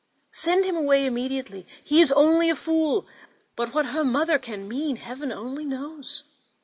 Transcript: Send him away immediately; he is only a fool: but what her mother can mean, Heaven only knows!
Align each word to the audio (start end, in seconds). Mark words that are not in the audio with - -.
Send 0.31 0.65
him 0.65 0.75
away 0.75 1.05
immediately; 1.05 1.67
he 1.83 2.01
is 2.01 2.11
only 2.13 2.49
a 2.49 2.55
fool: 2.55 3.05
but 3.55 3.75
what 3.75 3.85
her 3.85 4.03
mother 4.03 4.39
can 4.39 4.67
mean, 4.67 4.95
Heaven 4.95 5.31
only 5.31 5.63
knows! 5.63 6.23